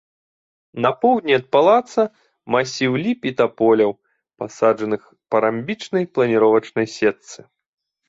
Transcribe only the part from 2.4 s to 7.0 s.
масіў ліп і таполяў, пасаджаных па рамбічнай планіровачнай